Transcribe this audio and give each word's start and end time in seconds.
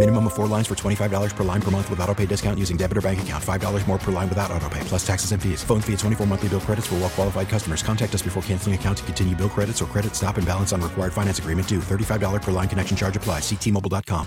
Minimum 0.00 0.28
of 0.28 0.32
four 0.32 0.46
lines 0.46 0.66
for 0.66 0.74
$25 0.74 1.36
per 1.36 1.44
line 1.44 1.60
per 1.60 1.70
month 1.70 1.90
with 1.90 2.00
auto 2.00 2.14
pay 2.14 2.24
discount 2.24 2.58
using 2.58 2.78
debit 2.78 2.96
or 2.96 3.02
bank 3.02 3.20
account. 3.20 3.44
$5 3.44 3.86
more 3.86 3.98
per 3.98 4.10
line 4.10 4.30
without 4.30 4.50
auto 4.50 4.66
pay, 4.70 4.80
plus 4.84 5.06
taxes 5.06 5.32
and 5.32 5.42
fees. 5.42 5.62
Phone 5.62 5.82
fee 5.82 5.92
at 5.92 5.98
24 5.98 6.26
monthly 6.26 6.48
bill 6.48 6.60
credits 6.60 6.86
for 6.86 6.94
well 6.94 7.10
qualified 7.10 7.50
customers. 7.50 7.82
Contact 7.82 8.14
us 8.14 8.22
before 8.22 8.42
canceling 8.44 8.74
account 8.74 8.96
to 8.96 9.04
continue 9.04 9.36
bill 9.36 9.50
credits 9.50 9.82
or 9.82 9.84
credit 9.84 10.14
stop 10.16 10.38
and 10.38 10.46
balance 10.46 10.72
on 10.72 10.80
required 10.80 11.12
finance 11.12 11.38
agreement 11.38 11.68
due. 11.68 11.80
$35 11.80 12.40
per 12.40 12.50
line 12.50 12.66
connection 12.66 12.96
charge 12.96 13.14
applies. 13.14 13.42
Ctmobile.com. 13.42 14.26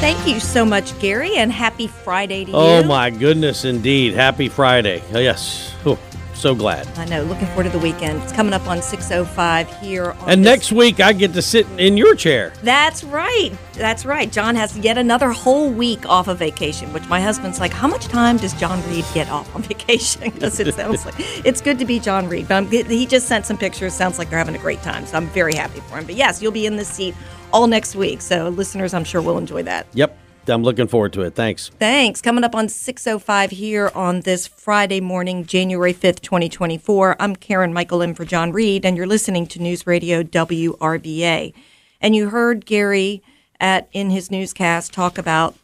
Thank 0.00 0.26
you 0.26 0.40
so 0.40 0.64
much, 0.64 0.98
Gary, 0.98 1.36
and 1.36 1.52
happy 1.52 1.86
Friday 1.86 2.46
to 2.46 2.52
oh, 2.52 2.78
you. 2.78 2.84
Oh 2.84 2.88
my 2.88 3.10
goodness, 3.10 3.64
indeed! 3.64 4.14
Happy 4.14 4.48
Friday. 4.48 5.04
Oh, 5.12 5.20
yes, 5.20 5.72
oh, 5.86 5.96
so 6.40 6.54
glad. 6.54 6.86
I 6.98 7.04
know, 7.04 7.22
looking 7.24 7.46
forward 7.48 7.64
to 7.64 7.70
the 7.70 7.78
weekend. 7.78 8.22
It's 8.22 8.32
coming 8.32 8.52
up 8.52 8.66
on 8.66 8.78
6.05 8.78 9.68
here 9.80 10.12
on 10.12 10.30
And 10.30 10.42
this- 10.44 10.50
next 10.50 10.72
week 10.72 11.00
I 11.00 11.12
get 11.12 11.32
to 11.34 11.42
sit 11.42 11.66
in 11.78 11.96
your 11.96 12.14
chair. 12.14 12.52
That's 12.62 13.04
right. 13.04 13.50
That's 13.74 14.04
right. 14.04 14.30
John 14.32 14.54
has 14.56 14.76
yet 14.78 14.98
another 14.98 15.30
whole 15.30 15.70
week 15.70 16.06
off 16.08 16.28
of 16.28 16.38
vacation, 16.38 16.92
which 16.92 17.06
my 17.08 17.20
husband's 17.20 17.60
like, 17.60 17.72
how 17.72 17.88
much 17.88 18.06
time 18.08 18.36
does 18.38 18.52
John 18.54 18.82
Reed 18.90 19.04
get 19.14 19.28
off 19.30 19.54
on 19.54 19.62
vacation? 19.74 20.30
Because 20.30 20.58
it 20.60 20.74
sounds 20.74 21.04
like 21.04 21.14
it's 21.18 21.60
good 21.60 21.78
to 21.78 21.84
be 21.84 21.98
John 22.00 22.28
Reed. 22.28 22.48
But 22.48 22.54
I'm, 22.54 22.66
he 22.70 23.06
just 23.06 23.26
sent 23.28 23.46
some 23.46 23.56
pictures. 23.58 23.92
Sounds 23.94 24.18
like 24.18 24.30
they're 24.30 24.38
having 24.38 24.56
a 24.56 24.58
great 24.58 24.82
time. 24.82 25.06
So 25.06 25.16
I'm 25.16 25.26
very 25.28 25.54
happy 25.54 25.80
for 25.80 25.98
him. 25.98 26.06
But 26.06 26.14
yes, 26.16 26.40
you'll 26.42 26.52
be 26.52 26.66
in 26.66 26.76
this 26.76 26.88
seat 26.88 27.14
all 27.52 27.66
next 27.66 27.94
week. 27.96 28.20
So 28.22 28.48
listeners, 28.48 28.94
I'm 28.94 29.04
sure 29.04 29.20
will 29.20 29.38
enjoy 29.38 29.62
that. 29.64 29.86
Yep, 29.94 30.16
I'm 30.50 30.62
looking 30.62 30.88
forward 30.88 31.12
to 31.14 31.22
it. 31.22 31.34
Thanks. 31.34 31.70
Thanks. 31.78 32.20
Coming 32.20 32.44
up 32.44 32.54
on 32.54 32.66
6.05 32.66 33.50
here 33.50 33.90
on 33.94 34.20
this 34.20 34.46
Friday 34.46 35.00
morning, 35.00 35.44
January 35.44 35.94
5th, 35.94 36.20
2024. 36.20 37.16
I'm 37.20 37.36
Karen 37.36 37.72
Michael 37.72 38.02
in 38.02 38.14
for 38.14 38.24
John 38.24 38.52
Reed, 38.52 38.84
and 38.84 38.96
you're 38.96 39.06
listening 39.06 39.46
to 39.48 39.62
News 39.62 39.86
Radio 39.86 40.22
WRVA. 40.22 41.54
And 42.00 42.16
you 42.16 42.30
heard 42.30 42.66
Gary 42.66 43.22
at 43.60 43.88
in 43.92 44.10
his 44.10 44.30
newscast 44.30 44.92
talk 44.92 45.18
about 45.18 45.54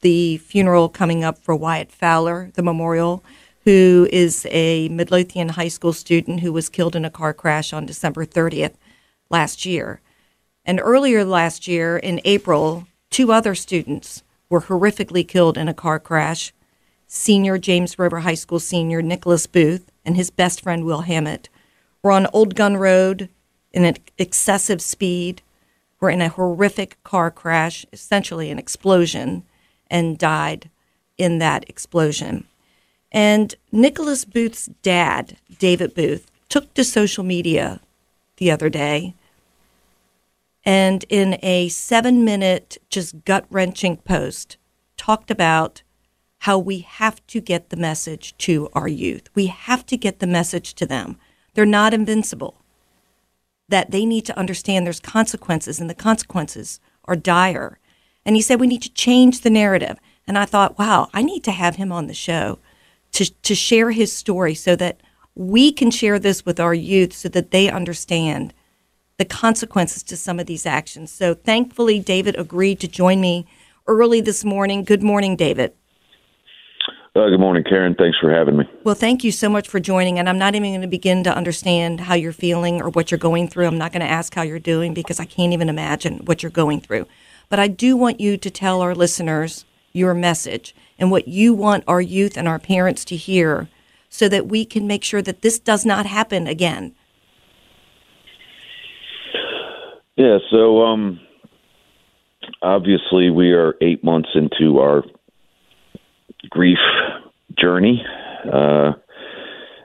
the 0.00 0.38
funeral 0.38 0.88
coming 0.88 1.24
up 1.24 1.38
for 1.38 1.56
Wyatt 1.56 1.90
Fowler, 1.90 2.50
the 2.54 2.62
memorial, 2.62 3.24
who 3.64 4.06
is 4.12 4.46
a 4.50 4.88
Midlothian 4.90 5.50
high 5.50 5.68
school 5.68 5.92
student 5.92 6.40
who 6.40 6.52
was 6.52 6.68
killed 6.68 6.94
in 6.94 7.04
a 7.04 7.10
car 7.10 7.32
crash 7.32 7.72
on 7.72 7.86
December 7.86 8.26
30th 8.26 8.74
last 9.30 9.64
year. 9.64 10.00
And 10.64 10.80
earlier 10.80 11.24
last 11.24 11.66
year, 11.66 11.96
in 11.96 12.20
April, 12.24 12.86
two 13.10 13.32
other 13.32 13.54
students 13.54 14.23
were 14.48 14.62
horrifically 14.62 15.26
killed 15.26 15.56
in 15.56 15.68
a 15.68 15.74
car 15.74 15.98
crash. 15.98 16.52
Senior 17.06 17.58
James 17.58 17.98
River 17.98 18.20
High 18.20 18.34
School 18.34 18.60
senior 18.60 19.02
Nicholas 19.02 19.46
Booth 19.46 19.90
and 20.04 20.16
his 20.16 20.30
best 20.30 20.60
friend 20.60 20.84
Will 20.84 21.02
Hammett 21.02 21.48
were 22.02 22.12
on 22.12 22.26
Old 22.32 22.54
Gun 22.54 22.76
Road 22.76 23.28
in 23.72 23.84
an 23.84 23.96
excessive 24.18 24.80
speed, 24.80 25.42
were 26.00 26.10
in 26.10 26.20
a 26.20 26.28
horrific 26.28 27.02
car 27.02 27.30
crash, 27.30 27.84
essentially 27.92 28.50
an 28.50 28.58
explosion, 28.58 29.42
and 29.90 30.18
died 30.18 30.70
in 31.18 31.38
that 31.38 31.68
explosion. 31.68 32.46
And 33.10 33.54
Nicholas 33.70 34.24
Booth's 34.24 34.66
dad, 34.82 35.36
David 35.58 35.94
Booth, 35.94 36.30
took 36.48 36.74
to 36.74 36.84
social 36.84 37.24
media 37.24 37.80
the 38.36 38.50
other 38.50 38.68
day 38.68 39.14
and 40.64 41.04
in 41.08 41.38
a 41.42 41.68
seven 41.68 42.24
minute, 42.24 42.78
just 42.88 43.24
gut 43.24 43.46
wrenching 43.50 43.98
post, 43.98 44.56
talked 44.96 45.30
about 45.30 45.82
how 46.40 46.58
we 46.58 46.80
have 46.80 47.26
to 47.26 47.40
get 47.40 47.70
the 47.70 47.76
message 47.76 48.36
to 48.38 48.68
our 48.74 48.88
youth. 48.88 49.28
We 49.34 49.46
have 49.46 49.86
to 49.86 49.96
get 49.96 50.18
the 50.18 50.26
message 50.26 50.74
to 50.74 50.86
them. 50.86 51.16
They're 51.54 51.66
not 51.66 51.94
invincible, 51.94 52.62
that 53.68 53.90
they 53.90 54.04
need 54.04 54.26
to 54.26 54.38
understand 54.38 54.84
there's 54.84 55.00
consequences, 55.00 55.80
and 55.80 55.88
the 55.88 55.94
consequences 55.94 56.80
are 57.06 57.16
dire. 57.16 57.78
And 58.26 58.36
he 58.36 58.42
said 58.42 58.60
we 58.60 58.66
need 58.66 58.82
to 58.82 58.92
change 58.92 59.40
the 59.40 59.50
narrative. 59.50 59.98
And 60.26 60.38
I 60.38 60.44
thought, 60.46 60.78
wow, 60.78 61.08
I 61.12 61.22
need 61.22 61.44
to 61.44 61.52
have 61.52 61.76
him 61.76 61.92
on 61.92 62.06
the 62.06 62.14
show 62.14 62.58
to, 63.12 63.30
to 63.42 63.54
share 63.54 63.90
his 63.90 64.12
story 64.12 64.54
so 64.54 64.74
that 64.76 65.00
we 65.34 65.72
can 65.72 65.90
share 65.90 66.18
this 66.18 66.44
with 66.46 66.60
our 66.60 66.74
youth 66.74 67.12
so 67.12 67.28
that 67.30 67.50
they 67.50 67.68
understand 67.68 68.54
the 69.16 69.24
consequences 69.24 70.02
to 70.04 70.16
some 70.16 70.40
of 70.40 70.46
these 70.46 70.66
actions. 70.66 71.12
So 71.12 71.34
thankfully, 71.34 72.00
David 72.00 72.36
agreed 72.36 72.80
to 72.80 72.88
join 72.88 73.20
me 73.20 73.46
early 73.86 74.20
this 74.20 74.44
morning. 74.44 74.84
Good 74.84 75.02
morning, 75.02 75.36
David. 75.36 75.72
Uh, 77.16 77.28
good 77.28 77.38
morning, 77.38 77.62
Karen. 77.62 77.94
Thanks 77.94 78.18
for 78.18 78.28
having 78.28 78.56
me. 78.56 78.64
Well, 78.82 78.96
thank 78.96 79.22
you 79.22 79.30
so 79.30 79.48
much 79.48 79.68
for 79.68 79.78
joining. 79.78 80.18
And 80.18 80.28
I'm 80.28 80.38
not 80.38 80.56
even 80.56 80.70
going 80.70 80.80
to 80.80 80.88
begin 80.88 81.22
to 81.24 81.34
understand 81.34 82.00
how 82.00 82.14
you're 82.14 82.32
feeling 82.32 82.82
or 82.82 82.88
what 82.90 83.12
you're 83.12 83.18
going 83.18 83.46
through. 83.46 83.66
I'm 83.66 83.78
not 83.78 83.92
going 83.92 84.00
to 84.00 84.10
ask 84.10 84.34
how 84.34 84.42
you're 84.42 84.58
doing 84.58 84.94
because 84.94 85.20
I 85.20 85.24
can't 85.24 85.52
even 85.52 85.68
imagine 85.68 86.24
what 86.24 86.42
you're 86.42 86.50
going 86.50 86.80
through. 86.80 87.06
But 87.48 87.60
I 87.60 87.68
do 87.68 87.96
want 87.96 88.18
you 88.18 88.36
to 88.36 88.50
tell 88.50 88.80
our 88.80 88.96
listeners 88.96 89.64
your 89.92 90.12
message 90.12 90.74
and 90.98 91.08
what 91.12 91.28
you 91.28 91.54
want 91.54 91.84
our 91.86 92.00
youth 92.00 92.36
and 92.36 92.48
our 92.48 92.58
parents 92.58 93.04
to 93.04 93.16
hear 93.16 93.68
so 94.08 94.28
that 94.28 94.48
we 94.48 94.64
can 94.64 94.88
make 94.88 95.04
sure 95.04 95.22
that 95.22 95.42
this 95.42 95.60
does 95.60 95.86
not 95.86 96.06
happen 96.06 96.48
again. 96.48 96.96
Yeah, 100.16 100.38
so 100.50 100.82
um, 100.82 101.20
obviously 102.62 103.30
we 103.30 103.52
are 103.52 103.74
eight 103.80 104.04
months 104.04 104.28
into 104.34 104.78
our 104.78 105.02
grief 106.50 106.78
journey, 107.58 108.04
uh, 108.52 108.92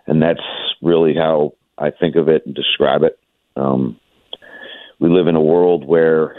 and 0.05 0.21
that's 0.21 0.39
really 0.83 1.15
how 1.15 1.53
I 1.79 1.89
think 1.89 2.15
of 2.15 2.27
it 2.27 2.45
and 2.45 2.53
describe 2.53 3.01
it. 3.01 3.17
Um, 3.55 3.99
we 4.99 5.09
live 5.09 5.27
in 5.27 5.35
a 5.35 5.41
world 5.41 5.83
where 5.83 6.35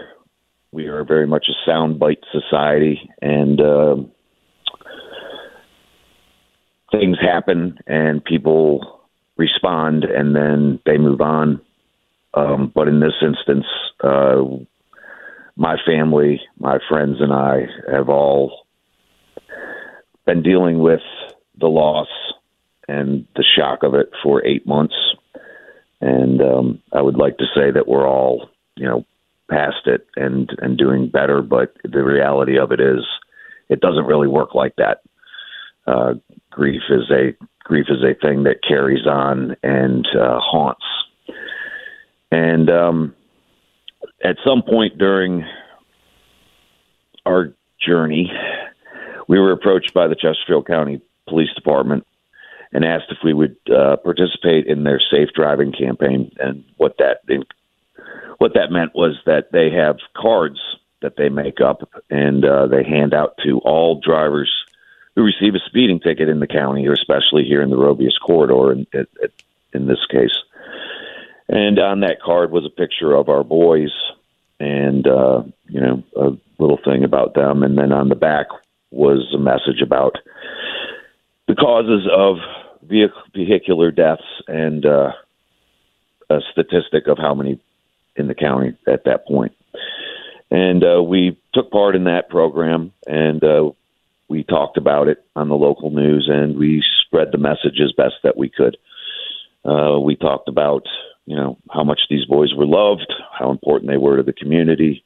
we 0.70 0.86
are 0.86 1.02
very 1.04 1.26
much 1.26 1.46
a 1.48 1.68
soundbite 1.68 2.22
society, 2.30 3.10
and 3.20 3.60
uh, 3.60 3.96
things 6.92 7.16
happen, 7.20 7.76
and 7.88 8.24
people 8.24 9.00
respond, 9.36 10.04
and 10.04 10.36
then 10.36 10.78
they 10.86 10.96
move 10.96 11.20
on. 11.20 11.60
Um, 12.34 12.72
but 12.74 12.88
in 12.88 13.00
this 13.00 13.14
instance, 13.22 13.66
uh, 14.02 14.42
my 15.56 15.76
family, 15.84 16.40
my 16.58 16.78
friends, 16.88 17.16
and 17.20 17.32
I 17.32 17.66
have 17.90 18.08
all 18.08 18.66
been 20.26 20.42
dealing 20.42 20.78
with 20.78 21.00
the 21.58 21.66
loss 21.66 22.08
and 22.88 23.26
the 23.36 23.44
shock 23.56 23.82
of 23.82 23.94
it 23.94 24.10
for 24.22 24.44
eight 24.46 24.66
months. 24.66 24.94
And 26.00 26.40
um, 26.40 26.82
I 26.92 27.02
would 27.02 27.16
like 27.16 27.36
to 27.38 27.44
say 27.54 27.70
that 27.70 27.86
we're 27.86 28.08
all, 28.08 28.48
you 28.76 28.86
know, 28.86 29.04
past 29.50 29.86
it 29.86 30.06
and 30.16 30.48
and 30.62 30.78
doing 30.78 31.10
better. 31.10 31.42
But 31.42 31.76
the 31.84 32.02
reality 32.02 32.58
of 32.58 32.72
it 32.72 32.80
is, 32.80 33.04
it 33.68 33.80
doesn't 33.80 34.06
really 34.06 34.28
work 34.28 34.54
like 34.54 34.76
that. 34.76 35.02
Uh, 35.86 36.14
grief 36.50 36.82
is 36.88 37.10
a 37.10 37.36
grief 37.64 37.86
is 37.90 38.02
a 38.02 38.14
thing 38.14 38.44
that 38.44 38.64
carries 38.66 39.06
on 39.06 39.56
and 39.62 40.06
uh, 40.16 40.38
haunts 40.40 40.84
and 42.30 42.70
um, 42.70 43.14
at 44.22 44.36
some 44.44 44.62
point 44.62 44.98
during 44.98 45.44
our 47.26 47.52
journey, 47.84 48.30
we 49.28 49.38
were 49.38 49.52
approached 49.52 49.94
by 49.94 50.06
the 50.08 50.14
Chesterfield 50.14 50.66
County 50.66 51.00
Police 51.28 51.52
Department 51.54 52.06
and 52.72 52.84
asked 52.84 53.06
if 53.10 53.18
we 53.24 53.32
would 53.32 53.56
uh, 53.68 53.96
participate 53.96 54.66
in 54.66 54.84
their 54.84 55.00
safe 55.10 55.28
driving 55.34 55.72
campaign. 55.72 56.32
And 56.38 56.64
what 56.76 56.96
that 56.98 57.20
what 58.38 58.54
that 58.54 58.70
meant 58.70 58.94
was 58.94 59.18
that 59.26 59.52
they 59.52 59.70
have 59.70 59.96
cards 60.16 60.58
that 61.02 61.16
they 61.16 61.28
make 61.28 61.60
up 61.60 61.88
and 62.10 62.44
uh, 62.44 62.66
they 62.66 62.84
hand 62.84 63.14
out 63.14 63.36
to 63.44 63.58
all 63.58 64.00
drivers 64.00 64.50
who 65.14 65.22
receive 65.22 65.54
a 65.54 65.60
speeding 65.66 66.00
ticket 66.00 66.28
in 66.28 66.40
the 66.40 66.46
county, 66.46 66.86
or 66.86 66.92
especially 66.92 67.44
here 67.44 67.62
in 67.62 67.70
the 67.70 67.76
Robious 67.76 68.16
corridor. 68.24 68.72
In, 68.72 68.86
in, 68.92 69.06
in 69.72 69.86
this 69.86 70.04
case, 70.10 70.36
And 71.52 71.80
on 71.80 72.00
that 72.00 72.22
card 72.24 72.52
was 72.52 72.64
a 72.64 72.70
picture 72.70 73.12
of 73.12 73.28
our 73.28 73.42
boys 73.42 73.90
and, 74.60 75.04
uh, 75.06 75.42
you 75.68 75.80
know, 75.80 76.02
a 76.16 76.62
little 76.62 76.78
thing 76.84 77.02
about 77.02 77.34
them. 77.34 77.64
And 77.64 77.76
then 77.76 77.92
on 77.92 78.08
the 78.08 78.14
back 78.14 78.46
was 78.92 79.34
a 79.34 79.38
message 79.38 79.82
about 79.82 80.16
the 81.48 81.56
causes 81.56 82.08
of 82.16 82.36
vehicular 83.34 83.90
deaths 83.90 84.22
and 84.46 84.86
uh, 84.86 85.10
a 86.30 86.38
statistic 86.52 87.08
of 87.08 87.18
how 87.18 87.34
many 87.34 87.60
in 88.14 88.28
the 88.28 88.34
county 88.34 88.76
at 88.86 89.04
that 89.04 89.26
point. 89.26 89.52
And 90.52 90.84
uh, 90.84 91.02
we 91.02 91.36
took 91.52 91.72
part 91.72 91.96
in 91.96 92.04
that 92.04 92.28
program 92.28 92.92
and 93.06 93.42
uh, 93.42 93.70
we 94.28 94.44
talked 94.44 94.76
about 94.76 95.08
it 95.08 95.24
on 95.34 95.48
the 95.48 95.56
local 95.56 95.90
news 95.90 96.28
and 96.32 96.56
we 96.56 96.84
spread 97.06 97.28
the 97.32 97.38
message 97.38 97.80
as 97.82 97.92
best 97.96 98.14
that 98.22 98.36
we 98.36 98.48
could. 98.48 98.76
Uh, 99.64 99.98
we 99.98 100.16
talked 100.16 100.48
about, 100.48 100.84
you 101.30 101.36
know, 101.36 101.56
how 101.70 101.84
much 101.84 102.00
these 102.10 102.24
boys 102.24 102.52
were 102.56 102.66
loved, 102.66 103.06
how 103.38 103.52
important 103.52 103.88
they 103.88 103.96
were 103.96 104.16
to 104.16 104.24
the 104.24 104.32
community, 104.32 105.04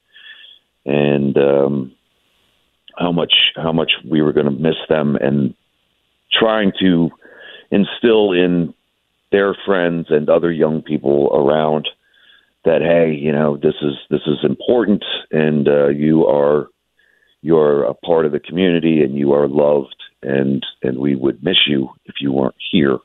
and 0.86 1.36
um, 1.36 1.94
how 2.96 3.12
much 3.12 3.34
how 3.56 3.72
much 3.72 3.92
we 4.10 4.22
were 4.22 4.32
going 4.32 4.46
to 4.46 4.50
miss 4.50 4.80
them, 4.88 5.16
and 5.16 5.54
trying 6.32 6.72
to 6.80 7.10
instill 7.70 8.32
in 8.32 8.72
their 9.32 9.54
friends 9.66 10.06
and 10.08 10.30
other 10.30 10.50
young 10.50 10.80
people 10.80 11.28
around 11.34 11.90
that 12.64 12.80
hey, 12.80 13.12
you 13.12 13.30
know, 13.30 13.58
this 13.58 13.74
is 13.82 13.92
this 14.08 14.22
is 14.26 14.38
important, 14.44 15.04
and 15.30 15.68
uh, 15.68 15.88
you 15.88 16.26
are 16.26 16.68
you're 17.42 17.84
a 17.84 17.92
part 17.92 18.24
of 18.24 18.32
the 18.32 18.40
community, 18.40 19.02
and 19.02 19.14
you 19.14 19.34
are 19.34 19.46
loved, 19.46 20.02
and 20.22 20.64
and 20.82 20.96
we 20.96 21.16
would 21.16 21.44
miss 21.44 21.66
you 21.66 21.90
if 22.06 22.14
you 22.22 22.32
weren't 22.32 22.54
here, 22.72 22.96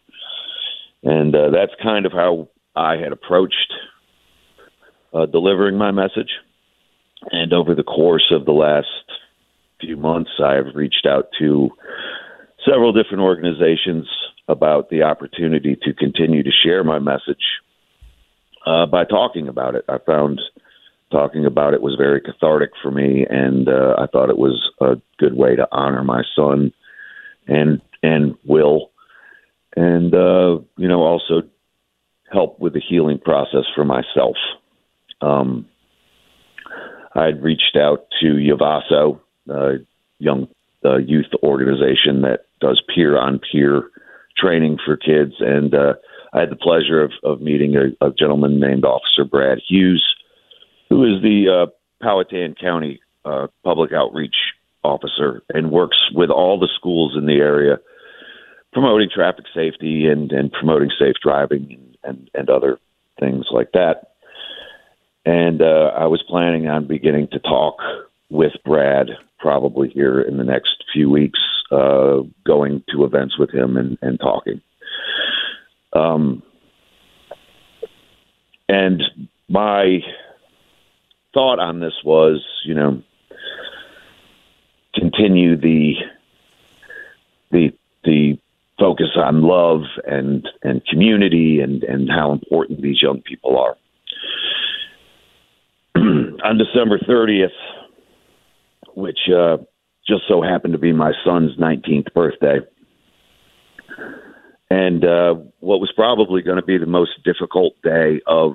and 1.03 1.35
uh, 1.35 1.49
that's 1.49 1.73
kind 1.83 2.05
of 2.05 2.13
how 2.13 2.47
I 2.75 2.97
had 2.97 3.11
approached 3.11 3.73
uh, 5.13 5.25
delivering 5.25 5.77
my 5.77 5.91
message, 5.91 6.31
and 7.31 7.53
over 7.53 7.75
the 7.75 7.83
course 7.83 8.31
of 8.31 8.45
the 8.45 8.51
last 8.51 8.87
few 9.81 9.97
months, 9.97 10.31
I 10.43 10.53
have 10.53 10.75
reached 10.75 11.05
out 11.05 11.29
to 11.39 11.69
several 12.65 12.93
different 12.93 13.21
organizations 13.21 14.07
about 14.47 14.89
the 14.89 15.03
opportunity 15.03 15.77
to 15.83 15.93
continue 15.93 16.43
to 16.43 16.51
share 16.63 16.83
my 16.83 16.99
message 16.99 17.43
uh, 18.65 18.85
by 18.85 19.05
talking 19.05 19.47
about 19.47 19.75
it. 19.75 19.85
I 19.87 19.97
found 20.05 20.41
talking 21.11 21.45
about 21.45 21.73
it 21.73 21.81
was 21.81 21.95
very 21.97 22.21
cathartic 22.21 22.71
for 22.81 22.91
me, 22.91 23.25
and 23.29 23.67
uh, 23.67 23.95
I 23.97 24.07
thought 24.07 24.29
it 24.29 24.37
was 24.37 24.71
a 24.79 24.95
good 25.17 25.33
way 25.33 25.55
to 25.55 25.67
honor 25.71 26.03
my 26.03 26.23
son 26.35 26.71
and 27.47 27.81
and 28.01 28.35
Will, 28.45 28.91
and 29.75 30.13
uh, 30.13 30.59
you 30.77 30.87
know 30.87 31.01
also 31.01 31.41
help 32.31 32.59
with 32.59 32.73
the 32.73 32.81
healing 32.87 33.19
process 33.19 33.65
for 33.75 33.85
myself. 33.85 34.35
Um, 35.21 35.67
I 37.15 37.25
had 37.25 37.43
reached 37.43 37.75
out 37.75 38.05
to 38.21 38.27
Yovaso, 38.27 39.19
a 39.49 39.77
young 40.19 40.47
uh, 40.85 40.97
youth 40.97 41.31
organization 41.43 42.21
that 42.21 42.45
does 42.61 42.81
peer 42.93 43.17
on 43.17 43.39
peer 43.51 43.89
training 44.37 44.77
for 44.85 44.95
kids. 44.95 45.33
And 45.39 45.73
uh, 45.73 45.93
I 46.33 46.41
had 46.41 46.51
the 46.51 46.55
pleasure 46.55 47.03
of, 47.03 47.11
of 47.23 47.41
meeting 47.41 47.75
a, 47.75 48.05
a 48.05 48.11
gentleman 48.11 48.59
named 48.59 48.85
Officer 48.85 49.25
Brad 49.25 49.59
Hughes, 49.67 50.05
who 50.89 51.03
is 51.03 51.21
the 51.21 51.65
uh, 51.67 51.71
Powhatan 52.01 52.55
County 52.59 53.01
uh, 53.25 53.47
public 53.63 53.91
outreach 53.91 54.35
officer 54.83 55.43
and 55.49 55.71
works 55.71 55.97
with 56.13 56.29
all 56.29 56.57
the 56.57 56.69
schools 56.75 57.15
in 57.17 57.25
the 57.25 57.33
area 57.33 57.77
promoting 58.71 59.09
traffic 59.13 59.45
safety 59.53 60.07
and, 60.07 60.31
and 60.31 60.51
promoting 60.51 60.89
safe 60.97 61.15
driving 61.21 61.88
and, 62.03 62.29
and, 62.33 62.49
other 62.49 62.79
things 63.19 63.45
like 63.51 63.71
that. 63.73 64.13
And 65.25 65.61
uh, 65.61 65.91
I 65.95 66.05
was 66.05 66.23
planning 66.23 66.67
on 66.67 66.87
beginning 66.87 67.27
to 67.29 67.39
talk 67.39 67.77
with 68.29 68.53
Brad 68.65 69.09
probably 69.37 69.89
here 69.89 70.21
in 70.21 70.37
the 70.37 70.43
next 70.43 70.83
few 70.93 71.09
weeks, 71.09 71.39
uh, 71.71 72.19
going 72.45 72.83
to 72.91 73.03
events 73.05 73.37
with 73.37 73.53
him 73.53 73.77
and, 73.77 73.97
and 74.01 74.19
talking. 74.19 74.61
Um, 75.93 76.43
and 78.67 79.01
my 79.47 79.99
thought 81.33 81.59
on 81.59 81.79
this 81.79 81.95
was, 82.03 82.45
you 82.63 82.75
know, 82.75 83.01
continue 84.93 85.55
the 85.55 85.95
the 87.51 87.73
the 88.03 88.38
focus 88.79 89.09
on 89.15 89.41
love 89.41 89.81
and 90.05 90.47
and 90.63 90.85
community 90.85 91.59
and 91.59 91.83
and 91.83 92.09
how 92.09 92.31
important 92.31 92.81
these 92.81 93.01
young 93.01 93.21
people 93.21 93.57
are. 93.57 93.75
on 95.95 96.57
December 96.57 96.99
30th, 96.99 97.49
which 98.95 99.19
uh, 99.35 99.57
just 100.07 100.23
so 100.27 100.41
happened 100.41 100.73
to 100.73 100.79
be 100.79 100.93
my 100.93 101.11
son's 101.25 101.57
19th 101.57 102.13
birthday. 102.13 102.59
And 104.71 105.03
uh, 105.03 105.35
what 105.59 105.79
was 105.79 105.91
probably 105.95 106.41
going 106.41 106.57
to 106.57 106.65
be 106.65 106.77
the 106.77 106.85
most 106.85 107.23
difficult 107.23 107.73
day 107.83 108.21
of 108.27 108.53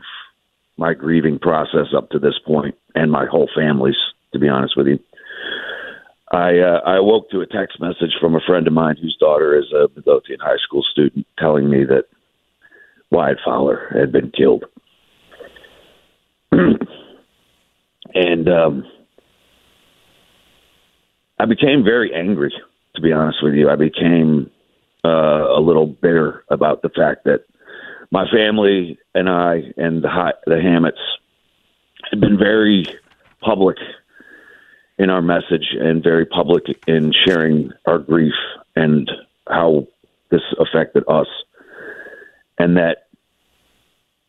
my 0.76 0.94
grieving 0.94 1.38
process 1.38 1.88
up 1.96 2.10
to 2.10 2.18
this 2.18 2.38
point, 2.44 2.76
and 2.94 3.10
my 3.10 3.26
whole 3.26 3.48
family's, 3.54 3.96
to 4.32 4.38
be 4.38 4.48
honest 4.48 4.76
with 4.76 4.86
you. 4.86 4.98
I 6.34 6.58
uh, 6.58 6.80
I 6.84 6.98
woke 6.98 7.30
to 7.30 7.40
a 7.42 7.46
text 7.46 7.80
message 7.80 8.16
from 8.20 8.34
a 8.34 8.40
friend 8.44 8.66
of 8.66 8.72
mine 8.72 8.96
whose 9.00 9.16
daughter 9.20 9.56
is 9.56 9.72
a 9.72 9.88
Midlothian 9.94 10.40
high 10.40 10.58
school 10.64 10.82
student, 10.90 11.26
telling 11.38 11.70
me 11.70 11.84
that 11.84 12.06
Wyatt 13.10 13.38
Fowler 13.44 13.88
had 13.96 14.10
been 14.10 14.32
killed. 14.32 14.64
and 18.14 18.48
um, 18.48 18.84
I 21.38 21.44
became 21.44 21.84
very 21.84 22.12
angry, 22.12 22.52
to 22.96 23.00
be 23.00 23.12
honest 23.12 23.38
with 23.40 23.54
you. 23.54 23.70
I 23.70 23.76
became 23.76 24.50
uh, 25.04 25.56
a 25.56 25.60
little 25.60 25.86
bitter 25.86 26.44
about 26.50 26.82
the 26.82 26.88
fact 26.88 27.24
that 27.26 27.44
my 28.10 28.28
family 28.28 28.98
and 29.14 29.28
I 29.28 29.72
and 29.76 30.02
the, 30.02 30.34
the 30.46 30.56
Hammetts 30.56 30.98
had 32.10 32.20
been 32.20 32.36
very 32.38 32.86
public 33.40 33.76
in 34.98 35.10
our 35.10 35.22
message 35.22 35.74
and 35.78 36.02
very 36.02 36.24
public 36.24 36.64
in 36.86 37.12
sharing 37.26 37.70
our 37.86 37.98
grief 37.98 38.34
and 38.76 39.10
how 39.48 39.86
this 40.30 40.42
affected 40.58 41.04
us. 41.08 41.26
And 42.58 42.76
that 42.76 43.08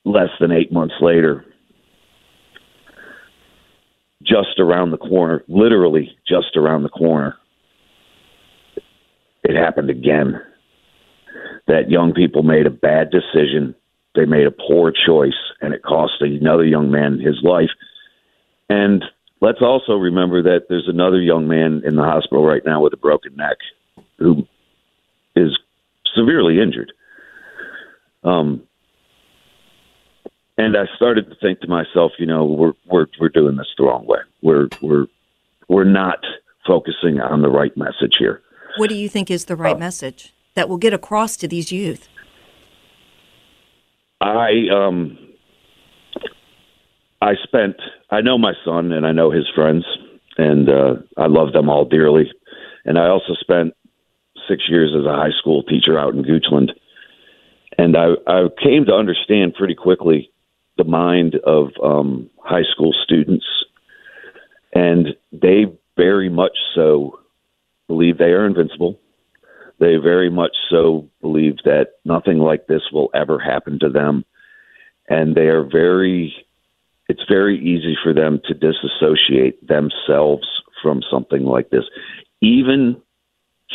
less 0.03 0.29
than 0.39 0.51
eight 0.51 0.71
months 0.71 0.95
later, 1.01 1.45
just 4.23 4.59
around 4.59 4.91
the 4.91 4.97
corner, 4.97 5.43
literally 5.47 6.17
just 6.27 6.57
around 6.57 6.83
the 6.83 6.89
corner, 6.89 7.37
it 9.43 9.55
happened 9.55 9.89
again. 9.89 10.41
That 11.67 11.91
young 11.91 12.13
people 12.13 12.43
made 12.43 12.65
a 12.65 12.71
bad 12.71 13.11
decision. 13.11 13.75
They 14.15 14.25
made 14.25 14.47
a 14.47 14.51
poor 14.51 14.91
choice, 14.91 15.33
and 15.61 15.73
it 15.73 15.83
cost 15.83 16.13
another 16.21 16.65
young 16.65 16.89
man 16.89 17.19
his 17.19 17.41
life. 17.43 17.69
And 18.69 19.03
let's 19.45 19.61
also 19.61 19.93
remember 19.93 20.41
that 20.41 20.61
there's 20.69 20.87
another 20.87 21.21
young 21.21 21.47
man 21.47 21.83
in 21.85 21.95
the 21.95 22.01
hospital 22.01 22.43
right 22.43 22.63
now 22.65 22.81
with 22.81 22.93
a 22.93 22.97
broken 22.97 23.35
neck 23.35 23.57
who 24.17 24.47
is 25.35 25.55
severely 26.15 26.59
injured. 26.59 26.91
Um, 28.23 28.63
and 30.57 30.75
I 30.75 30.85
started 30.95 31.29
to 31.29 31.35
think 31.35 31.59
to 31.59 31.67
myself, 31.67 32.13
you 32.17 32.25
know, 32.25 32.45
we're 32.45 32.73
we're 32.87 33.05
we're 33.19 33.29
doing 33.29 33.55
this 33.55 33.67
the 33.77 33.83
wrong 33.83 34.07
way. 34.07 34.19
We're 34.41 34.67
we're 34.81 35.05
we're 35.67 35.83
not 35.83 36.19
focusing 36.65 37.19
on 37.19 37.43
the 37.43 37.49
right 37.49 37.75
message 37.77 38.15
here. 38.17 38.41
What 38.77 38.89
do 38.89 38.95
you 38.95 39.07
think 39.07 39.29
is 39.29 39.45
the 39.45 39.55
right 39.55 39.75
uh, 39.75 39.79
message 39.79 40.33
that 40.55 40.67
will 40.67 40.77
get 40.77 40.93
across 40.93 41.37
to 41.37 41.47
these 41.47 41.71
youth? 41.71 42.09
I 44.21 44.69
um 44.73 45.24
I 47.25 47.33
spent 47.43 47.75
I 48.11 48.21
know 48.21 48.37
my 48.37 48.53
son 48.63 48.91
and 48.91 49.05
I 49.05 49.11
know 49.11 49.31
his 49.31 49.47
friends 49.55 49.85
and 50.37 50.69
uh 50.69 50.93
I 51.17 51.27
love 51.27 51.53
them 51.53 51.69
all 51.69 51.85
dearly. 51.85 52.31
And 52.85 52.99
I 52.99 53.07
also 53.07 53.33
spent 53.39 53.73
six 54.47 54.63
years 54.69 54.93
as 54.97 55.05
a 55.05 55.15
high 55.15 55.35
school 55.39 55.63
teacher 55.63 55.97
out 55.97 56.13
in 56.13 56.23
Goochland. 56.23 56.69
And 57.77 57.97
I, 57.97 58.13
I 58.27 58.47
came 58.63 58.85
to 58.85 58.93
understand 58.93 59.55
pretty 59.55 59.75
quickly 59.75 60.31
the 60.77 60.83
mind 60.83 61.35
of 61.45 61.69
um, 61.83 62.29
high 62.39 62.63
school 62.71 62.93
students, 63.03 63.45
and 64.73 65.07
they 65.31 65.65
very 65.97 66.29
much 66.29 66.57
so 66.73 67.19
believe 67.87 68.17
they 68.17 68.33
are 68.33 68.45
invincible. 68.45 68.99
They 69.79 69.95
very 69.97 70.29
much 70.29 70.55
so 70.69 71.09
believe 71.21 71.57
that 71.65 71.93
nothing 72.05 72.39
like 72.39 72.67
this 72.67 72.81
will 72.91 73.09
ever 73.13 73.39
happen 73.39 73.79
to 73.79 73.89
them, 73.89 74.25
and 75.09 75.35
they 75.35 75.47
are 75.47 75.63
very. 75.63 76.44
It's 77.07 77.23
very 77.29 77.59
easy 77.59 77.95
for 78.03 78.13
them 78.13 78.41
to 78.47 78.53
disassociate 78.53 79.67
themselves 79.67 80.47
from 80.81 81.01
something 81.11 81.43
like 81.43 81.69
this. 81.69 81.83
Even 82.41 83.01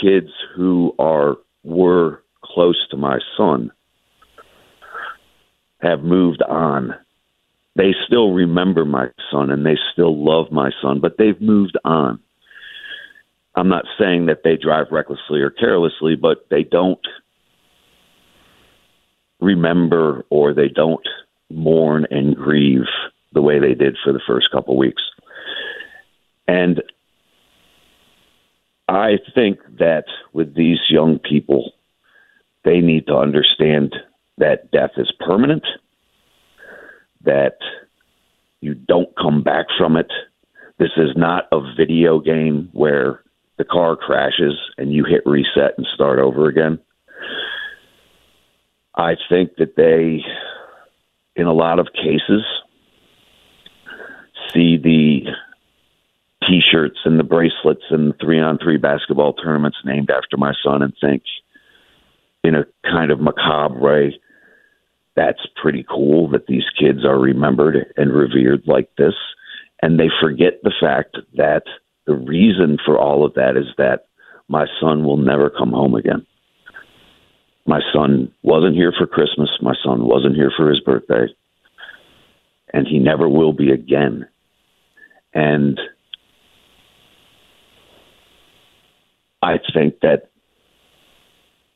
kids 0.01 0.31
who 0.57 0.95
are 0.99 1.37
were 1.63 2.23
close 2.43 2.89
to 2.91 2.97
my 2.97 3.19
son 3.37 3.71
have 5.81 6.03
moved 6.03 6.43
on. 6.43 6.95
They 7.77 7.95
still 8.07 8.33
remember 8.33 8.85
my 8.85 9.09
son 9.31 9.51
and 9.51 9.65
they 9.65 9.77
still 9.93 10.17
love 10.23 10.51
my 10.51 10.71
son, 10.83 11.01
but 11.01 11.17
they've 11.17 11.41
moved 11.41 11.79
on. 11.85 12.21
I'm 13.55 13.69
not 13.69 13.85
saying 13.99 14.27
that 14.27 14.43
they 14.43 14.57
drive 14.57 14.87
recklessly 14.91 15.41
or 15.41 15.51
carelessly, 15.51 16.17
but 16.17 16.47
they 16.51 16.63
don't 16.65 17.01
remember 19.41 20.25
or 20.31 20.53
they 20.53 20.69
don't 20.69 21.07
mourn 21.51 22.07
and 22.11 22.37
grieve 22.37 22.87
the 23.33 23.43
way 23.43 23.59
they 23.59 23.75
did 23.75 23.97
for 24.03 24.13
the 24.13 24.21
first 24.27 24.51
couple 24.51 24.77
weeks. 24.77 25.03
And 26.49 26.83
I 28.89 29.19
think 29.35 29.61
that 29.79 30.05
with 30.33 30.55
these 30.55 30.79
young 30.89 31.19
people, 31.19 31.73
they 32.65 32.81
need 32.81 33.07
to 33.07 33.17
understand 33.17 33.95
that 34.39 34.71
death 34.73 34.91
is 34.97 35.13
permanent, 35.21 35.65
that 37.23 37.59
you 38.61 38.75
don't 38.75 39.15
come 39.17 39.43
back 39.43 39.67
from 39.79 39.97
it. 39.97 40.11
This 40.79 40.91
is 40.97 41.11
not 41.17 41.47
a 41.53 41.61
video 41.77 42.19
game 42.19 42.69
where 42.73 43.23
the 43.59 43.65
car 43.65 43.95
crashes 43.95 44.55
and 44.79 44.93
you 44.93 45.05
hit 45.05 45.23
reset 45.27 45.75
and 45.77 45.87
start 45.95 46.19
over 46.19 46.49
again. 46.49 46.79
I 48.95 49.17
think 49.29 49.57
that 49.57 49.77
they, 49.77 50.25
in 51.37 51.47
a 51.47 51.53
lot 51.53 51.79
of 51.79 51.89
cases, 51.95 52.43
see 54.53 54.77
the 54.77 55.27
t 56.47 56.61
shirts 56.71 56.99
and 57.05 57.19
the 57.19 57.25
bracelets 57.25 57.85
and 57.91 58.15
three 58.21 58.41
on 58.41 58.59
three 58.59 58.77
basketball 58.77 59.33
tournaments 59.35 59.79
named 59.85 60.11
after 60.11 60.37
my 60.37 60.53
son 60.63 60.83
and 60.83 60.95
think, 61.01 61.23
in 62.43 62.55
a 62.55 62.65
kind 62.85 63.11
of 63.11 63.21
macabre 63.21 63.79
way, 63.79 64.21
that's 65.15 65.47
pretty 65.61 65.85
cool 65.89 66.29
that 66.31 66.47
these 66.47 66.65
kids 66.79 67.05
are 67.05 67.19
remembered 67.19 67.93
and 67.97 68.13
revered 68.13 68.63
like 68.67 68.89
this. 68.97 69.15
And 69.83 69.99
they 69.99 70.09
forget 70.21 70.63
the 70.63 70.73
fact 70.81 71.17
that 71.37 71.65
the 72.07 72.15
reason 72.15 72.79
for 72.85 72.99
all 72.99 73.25
of 73.25 73.35
that 73.35 73.57
is 73.57 73.67
that 73.77 74.07
my 74.49 74.67
son 74.81 75.05
will 75.05 75.17
never 75.17 75.51
come 75.51 75.71
home 75.71 75.95
again. 75.95 76.27
My 77.67 77.81
son 77.93 78.33
wasn't 78.43 78.75
here 78.75 78.93
for 78.97 79.07
Christmas. 79.07 79.51
My 79.61 79.75
son 79.85 80.07
wasn't 80.07 80.35
here 80.35 80.53
for 80.57 80.69
his 80.69 80.81
birthday. 80.81 81.27
And 82.73 82.87
he 82.87 82.99
never 82.99 83.29
will 83.29 83.53
be 83.53 83.71
again. 83.71 84.27
And 85.33 85.81
I 89.43 89.59
think 89.73 90.01
that 90.01 90.31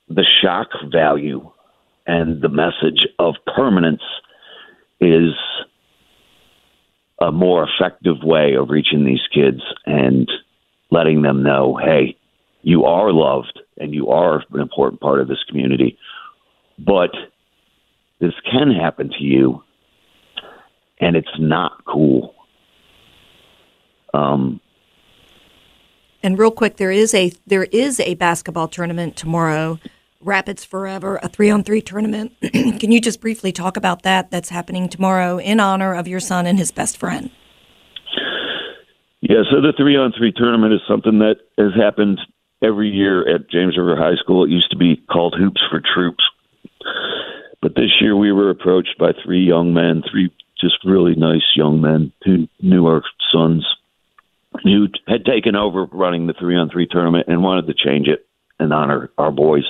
the 0.08 0.26
shock 0.42 0.68
value 0.92 1.50
and 2.06 2.42
the 2.42 2.48
message 2.48 3.06
of 3.18 3.34
permanence 3.54 4.02
is 5.00 5.32
a 7.20 7.32
more 7.32 7.66
effective 7.68 8.16
way 8.22 8.54
of 8.54 8.68
reaching 8.68 9.04
these 9.04 9.22
kids 9.32 9.62
and 9.86 10.30
letting 10.90 11.22
them 11.22 11.42
know, 11.42 11.78
hey, 11.82 12.16
you 12.62 12.84
are 12.84 13.12
loved 13.12 13.60
and 13.78 13.94
you 13.94 14.08
are 14.08 14.42
an 14.52 14.60
important 14.60 15.00
part 15.00 15.20
of 15.20 15.28
this 15.28 15.42
community, 15.48 15.98
but 16.78 17.10
this 18.20 18.34
can 18.50 18.70
happen 18.70 19.08
to 19.10 19.24
you 19.24 19.62
and 21.00 21.16
it's 21.16 21.38
not 21.38 21.84
cool. 21.86 22.33
Um, 24.14 24.60
and 26.22 26.38
real 26.38 26.50
quick, 26.50 26.76
there 26.76 26.92
is 26.92 27.12
a 27.14 27.32
there 27.46 27.64
is 27.64 28.00
a 28.00 28.14
basketball 28.14 28.68
tournament 28.68 29.16
tomorrow 29.16 29.78
Rapids 30.20 30.64
Forever, 30.64 31.18
a 31.22 31.28
three 31.28 31.50
on 31.50 31.64
three 31.64 31.82
tournament. 31.82 32.32
Can 32.42 32.92
you 32.92 33.00
just 33.00 33.20
briefly 33.20 33.52
talk 33.52 33.76
about 33.76 34.02
that? 34.02 34.30
That's 34.30 34.48
happening 34.48 34.88
tomorrow 34.88 35.38
in 35.38 35.60
honor 35.60 35.94
of 35.94 36.08
your 36.08 36.20
son 36.20 36.46
and 36.46 36.58
his 36.58 36.70
best 36.70 36.96
friend. 36.96 37.30
Yeah, 39.20 39.42
so 39.50 39.60
the 39.60 39.72
three 39.76 39.96
on 39.96 40.12
three 40.16 40.32
tournament 40.32 40.74
is 40.74 40.80
something 40.88 41.18
that 41.18 41.36
has 41.58 41.72
happened 41.74 42.20
every 42.62 42.88
year 42.88 43.28
at 43.28 43.50
James 43.50 43.76
River 43.76 43.96
High 43.96 44.16
School. 44.16 44.44
It 44.44 44.50
used 44.50 44.70
to 44.70 44.76
be 44.76 44.96
called 45.10 45.34
Hoops 45.38 45.60
for 45.70 45.80
Troops. 45.80 46.24
But 47.60 47.74
this 47.74 47.90
year 48.00 48.16
we 48.16 48.32
were 48.32 48.50
approached 48.50 48.96
by 48.98 49.12
three 49.24 49.42
young 49.42 49.72
men, 49.72 50.02
three 50.10 50.30
just 50.60 50.76
really 50.84 51.14
nice 51.14 51.42
young 51.56 51.80
men 51.80 52.12
who 52.24 52.46
knew 52.60 52.86
our 52.86 53.02
sons, 53.32 53.66
who 54.64 54.88
had 55.06 55.24
taken 55.24 55.54
over 55.54 55.86
running 55.92 56.26
the 56.26 56.34
three 56.38 56.56
on 56.56 56.70
three 56.70 56.88
tournament 56.90 57.26
and 57.28 57.42
wanted 57.42 57.66
to 57.66 57.74
change 57.74 58.08
it 58.08 58.26
and 58.58 58.72
honor 58.72 59.10
our 59.18 59.30
boys. 59.30 59.64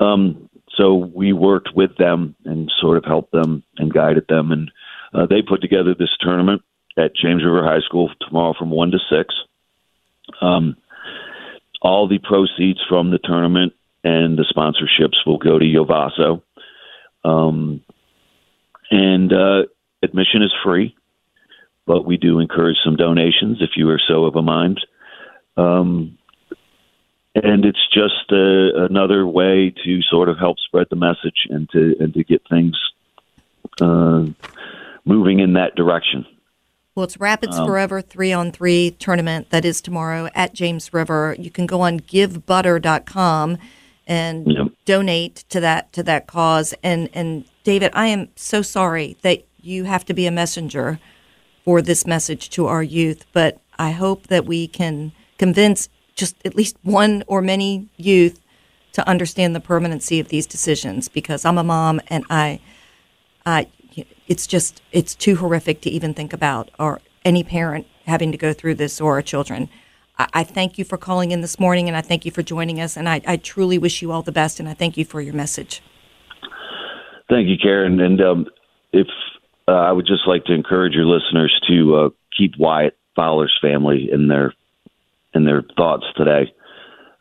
Um, 0.00 0.48
so 0.76 0.94
we 0.94 1.32
worked 1.32 1.70
with 1.74 1.96
them 1.96 2.36
and 2.44 2.70
sort 2.80 2.98
of 2.98 3.04
helped 3.04 3.32
them 3.32 3.64
and 3.78 3.92
guided 3.92 4.26
them, 4.28 4.52
and 4.52 4.70
uh, 5.12 5.26
they 5.26 5.42
put 5.42 5.60
together 5.60 5.94
this 5.98 6.16
tournament 6.20 6.62
at 6.96 7.16
James 7.16 7.44
River 7.44 7.64
High 7.64 7.80
School 7.80 8.10
tomorrow 8.20 8.54
from 8.56 8.70
one 8.70 8.90
to 8.90 8.98
six. 9.10 9.34
Um, 10.40 10.76
all 11.80 12.08
the 12.08 12.18
proceeds 12.18 12.80
from 12.88 13.10
the 13.10 13.18
tournament 13.18 13.72
and 14.04 14.38
the 14.38 14.44
sponsorships 14.44 15.26
will 15.26 15.38
go 15.38 15.58
to 15.58 15.64
Yovaso. 15.64 16.42
Um, 17.24 17.82
and 18.90 19.32
uh, 19.32 19.62
admission 20.02 20.42
is 20.42 20.52
free, 20.64 20.96
but 21.88 22.04
we 22.04 22.18
do 22.18 22.38
encourage 22.38 22.76
some 22.84 22.94
donations 22.94 23.58
if 23.60 23.70
you 23.74 23.88
are 23.88 24.00
so 24.06 24.26
of 24.26 24.36
a 24.36 24.42
mind. 24.42 24.78
Um, 25.56 26.18
and 27.34 27.64
it's 27.64 27.88
just 27.92 28.30
uh, 28.30 28.84
another 28.84 29.26
way 29.26 29.74
to 29.84 30.02
sort 30.02 30.28
of 30.28 30.38
help 30.38 30.58
spread 30.58 30.86
the 30.90 30.96
message 30.96 31.46
and 31.48 31.68
to 31.70 31.96
and 31.98 32.12
to 32.14 32.22
get 32.24 32.42
things 32.48 32.76
uh, 33.80 34.26
moving 35.04 35.40
in 35.40 35.54
that 35.54 35.74
direction. 35.74 36.26
Well, 36.94 37.04
it's 37.04 37.18
Rapids 37.18 37.56
um, 37.56 37.66
Forever 37.66 38.02
three 38.02 38.32
on 38.32 38.52
three 38.52 38.90
tournament 38.98 39.50
that 39.50 39.64
is 39.64 39.80
tomorrow 39.80 40.28
at 40.34 40.52
James 40.52 40.92
River. 40.92 41.36
You 41.38 41.50
can 41.50 41.66
go 41.66 41.80
on 41.80 42.00
givebutter.com 42.00 43.58
and 44.06 44.72
donate 44.84 45.44
to 45.48 45.60
that 45.60 45.92
to 45.92 46.02
that 46.02 46.26
cause. 46.26 46.74
And 46.82 47.08
and 47.14 47.44
David, 47.62 47.92
I 47.94 48.08
am 48.08 48.28
so 48.36 48.62
sorry 48.62 49.16
that 49.22 49.44
you 49.60 49.84
have 49.84 50.04
to 50.06 50.14
be 50.14 50.26
a 50.26 50.30
messenger 50.30 50.98
for 51.68 51.82
this 51.82 52.06
message 52.06 52.48
to 52.48 52.66
our 52.66 52.82
youth, 52.82 53.26
but 53.34 53.60
I 53.78 53.90
hope 53.90 54.28
that 54.28 54.46
we 54.46 54.66
can 54.66 55.12
convince 55.36 55.90
just 56.14 56.34
at 56.46 56.54
least 56.54 56.78
one 56.82 57.22
or 57.26 57.42
many 57.42 57.90
youth 57.98 58.40
to 58.92 59.06
understand 59.06 59.54
the 59.54 59.60
permanency 59.60 60.18
of 60.18 60.28
these 60.28 60.46
decisions 60.46 61.10
because 61.10 61.44
I'm 61.44 61.58
a 61.58 61.62
mom 61.62 62.00
and 62.08 62.24
I, 62.30 62.60
I, 63.44 63.66
it's 64.28 64.46
just 64.46 64.80
it's 64.92 65.14
too 65.14 65.36
horrific 65.36 65.82
to 65.82 65.90
even 65.90 66.14
think 66.14 66.32
about 66.32 66.70
or 66.78 67.02
any 67.22 67.44
parent 67.44 67.86
having 68.06 68.32
to 68.32 68.38
go 68.38 68.54
through 68.54 68.76
this 68.76 68.98
or 68.98 69.16
our 69.16 69.22
children. 69.22 69.68
I, 70.18 70.26
I 70.32 70.44
thank 70.44 70.78
you 70.78 70.86
for 70.86 70.96
calling 70.96 71.32
in 71.32 71.42
this 71.42 71.60
morning 71.60 71.86
and 71.86 71.98
I 71.98 72.00
thank 72.00 72.24
you 72.24 72.30
for 72.30 72.42
joining 72.42 72.80
us 72.80 72.96
and 72.96 73.06
I, 73.06 73.20
I 73.26 73.36
truly 73.36 73.76
wish 73.76 74.00
you 74.00 74.10
all 74.10 74.22
the 74.22 74.32
best 74.32 74.58
and 74.58 74.70
I 74.70 74.72
thank 74.72 74.96
you 74.96 75.04
for 75.04 75.20
your 75.20 75.34
message. 75.34 75.82
Thank 77.28 77.46
you, 77.46 77.56
Karen. 77.62 78.00
And 78.00 78.22
um, 78.22 78.46
if 78.94 79.06
uh, 79.68 79.72
I 79.72 79.92
would 79.92 80.06
just 80.06 80.26
like 80.26 80.44
to 80.44 80.54
encourage 80.54 80.94
your 80.94 81.04
listeners 81.04 81.54
to 81.68 81.96
uh, 81.96 82.08
keep 82.36 82.54
Wyatt 82.58 82.96
Fowler's 83.14 83.56
family 83.60 84.08
in 84.10 84.28
their 84.28 84.54
in 85.34 85.44
their 85.44 85.62
thoughts 85.76 86.06
today. 86.16 86.52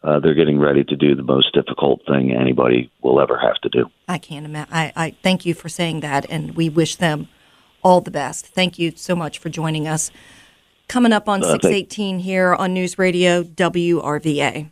Uh, 0.02 0.20
they're 0.22 0.36
getting 0.36 0.58
ready 0.58 0.84
to 0.86 0.96
do 0.96 1.16
the 1.16 1.24
most 1.24 1.54
difficult 1.54 2.02
thing 2.08 2.32
anybody 2.32 2.90
will 3.02 3.20
ever 3.20 3.38
have 3.38 3.56
to 3.56 3.70
do. 3.70 3.88
I 4.08 4.18
can't 4.18 4.46
imagine. 4.46 4.74
I, 4.74 4.94
I 4.96 5.16
thank 5.22 5.46
you 5.46 5.54
for 5.54 5.68
saying 5.68 6.00
that, 6.00 6.26
and 6.30 6.56
we 6.56 6.70
wish 6.70 6.96
them 6.96 7.28
all 7.84 8.00
the 8.00 8.12
best. 8.12 8.48
Thank 8.48 8.80
you 8.80 8.94
so 8.96 9.16
much 9.16 9.40
for 9.40 9.50
joining 9.50 9.88
us. 9.88 10.10
Coming 10.88 11.12
up 11.12 11.28
on 11.28 11.44
uh, 11.44 11.50
618 11.50 12.20
here 12.20 12.56
on 12.56 12.74
News 12.74 12.98
Radio 12.98 13.44
WRVA. 13.44 14.72